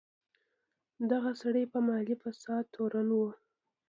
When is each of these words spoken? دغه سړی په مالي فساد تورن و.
دغه 1.11 1.31
سړی 1.41 1.63
په 1.73 1.79
مالي 1.87 2.15
فساد 2.23 2.63
تورن 2.75 3.07
و. 3.15 3.19